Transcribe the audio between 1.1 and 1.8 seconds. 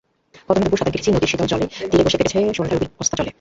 নদীর শীতল জলেনদী